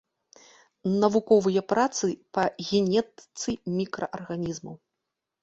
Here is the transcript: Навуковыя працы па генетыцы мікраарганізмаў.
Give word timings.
Навуковыя 1.03 1.61
працы 1.73 2.09
па 2.39 2.43
генетыцы 2.71 3.49
мікраарганізмаў. 3.77 4.75